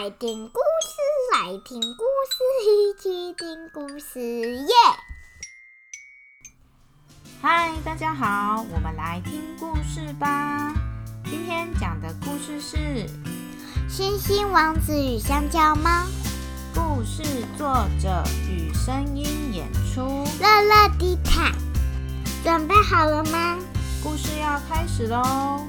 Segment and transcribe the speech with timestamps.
[0.00, 0.96] 来听故事，
[1.34, 4.72] 来听故事，一起听故事耶！
[7.42, 10.72] 嗨，大家好，我们来听故事吧。
[11.24, 12.76] 今天讲的故事是
[13.88, 15.90] 《星星王子与香蕉猫》。
[16.72, 17.24] 故事
[17.56, 21.50] 作者与声音演出乐乐迪塔。
[22.44, 23.58] 准备好了吗？
[24.00, 25.66] 故事要开始喽！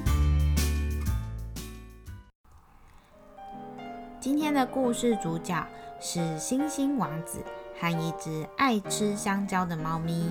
[4.20, 5.66] 今天的故事主角
[5.98, 7.38] 是星星王子
[7.80, 10.30] 和一只爱吃香蕉的猫咪。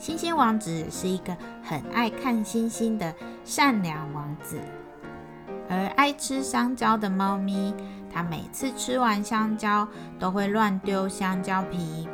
[0.00, 4.58] 星星王子是一个很爱看星星的善良王子，
[5.70, 7.72] 而爱吃香蕉的猫咪，
[8.12, 9.86] 它每次吃完香蕉
[10.18, 12.08] 都会乱丢香蕉皮。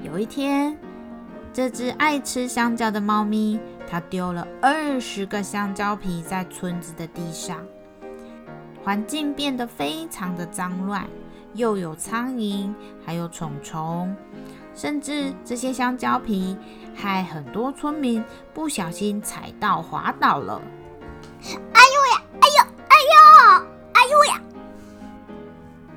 [0.00, 0.78] 有一天，
[1.52, 3.58] 这只爱吃香蕉的猫咪，
[3.90, 7.58] 它丢了二十个香蕉皮在村子的地上。
[8.88, 11.06] 环境变得非常的脏乱，
[11.52, 12.72] 又有苍蝇，
[13.04, 14.16] 还有虫虫，
[14.74, 16.56] 甚至这些香蕉皮
[16.96, 20.62] 害很多村民不小心踩到滑倒了。
[21.74, 22.22] 哎呦呀！
[22.40, 22.64] 哎呦！
[22.88, 23.66] 哎呦！
[23.92, 24.40] 哎呦呀！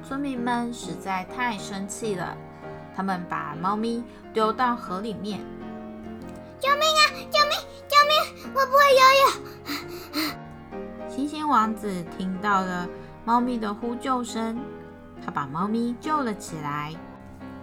[0.04, 2.36] 村民们实在太生气了，
[2.94, 4.04] 他们把猫咪
[4.34, 5.40] 丢到河里面。
[6.60, 7.02] 救命啊！
[7.32, 7.58] 救命！
[7.88, 8.54] 救命！
[8.54, 9.81] 我不会游泳。
[11.12, 12.88] 星星王子听到了
[13.26, 14.58] 猫咪的呼救声，
[15.22, 16.96] 他把猫咪救了起来，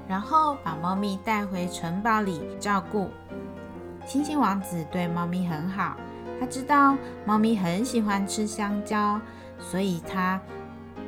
[0.06, 3.08] 然后把猫咪带回城堡里照顾。
[4.04, 5.96] 星星王子对猫咪很好，
[6.38, 9.18] 他知道猫咪很喜欢吃香蕉，
[9.58, 10.38] 所以他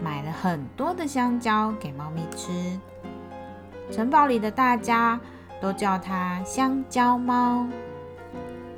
[0.02, 2.80] 买了很多的香蕉给猫咪吃。
[3.90, 5.20] 城堡里的大家
[5.60, 7.66] 都叫它香蕉猫。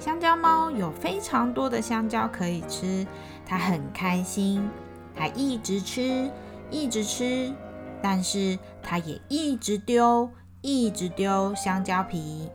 [0.03, 3.07] 香蕉猫有非常多的香蕉可以吃。
[3.47, 4.69] 它很开心，
[5.15, 6.29] 它一直吃，
[6.73, 7.55] 一直吃，
[8.03, 10.29] 但是它也一直丢，
[10.61, 12.51] 一直丢香蕉皮。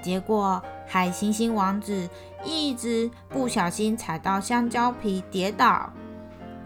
[0.00, 2.08] 结果海星星王子
[2.42, 5.92] 一直不小心踩到香蕉皮，跌倒，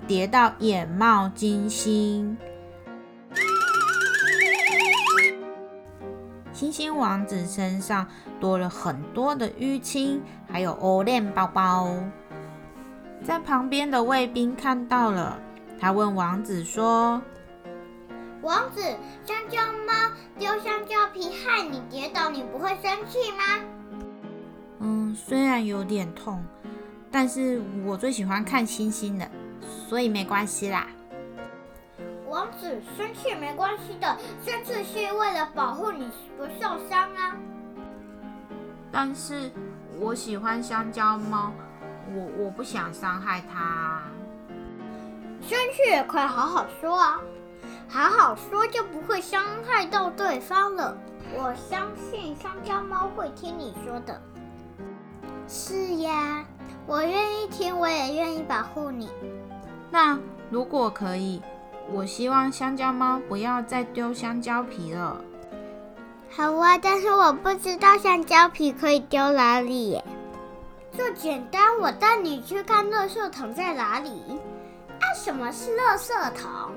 [0.07, 2.39] 跌到眼冒金星。
[6.57, 8.07] 星星王子身上
[8.41, 11.95] 多了很多的淤青，还有欧链包包。
[13.23, 15.39] 在旁边的卫兵看到了，
[15.79, 17.21] 他问王子说
[18.41, 18.81] ：“王子，
[19.27, 23.61] 香蕉猫丢香蕉皮害你跌倒，你不会生气吗
[24.81, 26.43] ？”“嗯，虽然有点痛，
[27.11, 29.29] 但是我最喜欢看星星了，
[29.61, 30.87] 所以没关系啦。
[32.97, 37.37] ”“生气没关系的，生气是为了保护你不受伤啊。
[38.93, 39.51] ”“但是
[39.99, 41.53] 我喜欢香蕉猫。”
[42.15, 44.01] 我我不想伤害它，
[45.43, 47.21] 生气也可以好好说啊，
[47.89, 50.97] 好好说就不会伤害到对方了。
[51.35, 54.23] 我相信香蕉猫会听你说的。
[55.49, 56.45] 是呀，
[56.87, 59.11] 我愿意听，我也愿意保护你。
[59.91, 60.17] 那
[60.49, 61.43] 如果可以，
[61.93, 65.21] 我希望香蕉猫不要再丢香蕉皮了。
[66.29, 70.05] 好啊，但是我不知道香蕉皮可以丢哪里耶。
[70.97, 74.11] 这简单，我带你去看垃圾桶在哪里。
[74.99, 76.73] 啊，什么是垃圾桶？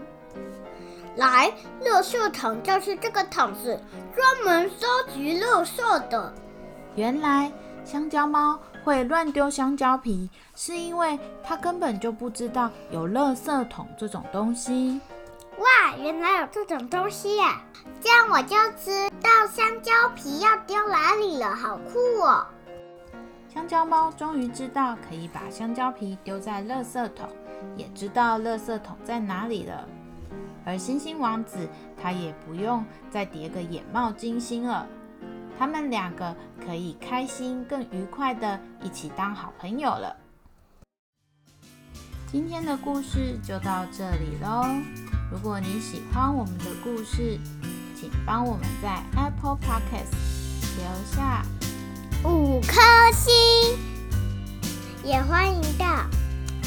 [1.16, 1.52] 来，
[1.84, 3.80] 垃圾桶就是这个桶子，
[4.16, 6.34] 专门收集垃圾的。
[6.96, 7.52] 原来
[7.84, 15.00] 香蕉猫会乱丢香蕉皮，是因为他根本就不知道有垃圾桶这种东西。
[15.60, 17.62] 哇，原来有这种东西呀！
[18.02, 22.48] 这样我就知道香蕉皮要丢哪里了，好酷哦！
[23.54, 27.30] 香蕉猫终于知道可以把香蕉皮丢在垃圾桶，
[27.78, 29.88] 也知道垃圾桶在哪里了。
[30.66, 31.70] 而星星王子
[32.02, 34.88] 他也不用再叠个眼冒金星了，
[35.60, 36.34] 他们两个
[36.66, 40.16] 可以开心、更愉快的一起当好朋友了。
[42.32, 44.66] 今天的故事就到这里喽。
[45.30, 47.38] 如果你喜欢我们的故事，
[47.94, 50.16] 请帮我们在 Apple Podcast
[50.78, 51.44] 留下。
[52.24, 52.80] 五颗
[53.12, 53.78] 星，
[55.04, 56.06] 也欢迎到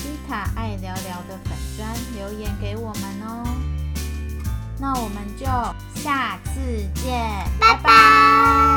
[0.05, 3.43] 伊塔爱聊聊的粉砖留言给我们哦。
[4.79, 5.47] 那我们就
[5.99, 6.61] 下次
[7.03, 7.13] 见，
[7.59, 8.72] 拜拜。